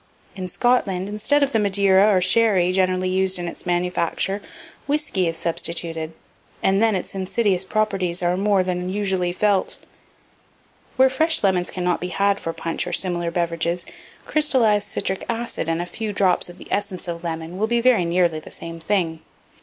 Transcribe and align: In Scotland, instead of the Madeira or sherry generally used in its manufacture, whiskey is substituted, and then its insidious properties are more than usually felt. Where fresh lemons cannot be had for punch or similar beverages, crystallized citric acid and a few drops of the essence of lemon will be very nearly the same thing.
In 0.35 0.47
Scotland, 0.47 1.07
instead 1.07 1.43
of 1.43 1.51
the 1.51 1.59
Madeira 1.59 2.07
or 2.11 2.21
sherry 2.21 2.71
generally 2.71 3.07
used 3.07 3.37
in 3.37 3.47
its 3.47 3.67
manufacture, 3.67 4.41
whiskey 4.87 5.27
is 5.27 5.37
substituted, 5.37 6.13
and 6.63 6.81
then 6.81 6.95
its 6.95 7.13
insidious 7.13 7.63
properties 7.63 8.23
are 8.23 8.35
more 8.35 8.63
than 8.63 8.89
usually 8.89 9.31
felt. 9.31 9.77
Where 10.95 11.07
fresh 11.07 11.43
lemons 11.43 11.69
cannot 11.69 12.01
be 12.01 12.07
had 12.07 12.39
for 12.39 12.51
punch 12.51 12.87
or 12.87 12.93
similar 12.93 13.29
beverages, 13.29 13.85
crystallized 14.25 14.87
citric 14.87 15.23
acid 15.29 15.69
and 15.69 15.79
a 15.83 15.85
few 15.85 16.13
drops 16.13 16.49
of 16.49 16.57
the 16.57 16.67
essence 16.71 17.07
of 17.07 17.23
lemon 17.23 17.59
will 17.59 17.67
be 17.67 17.79
very 17.79 18.03
nearly 18.03 18.39
the 18.39 18.49
same 18.49 18.79
thing. 18.79 19.19